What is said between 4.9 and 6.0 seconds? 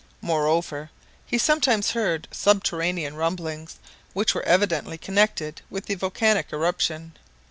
connected with the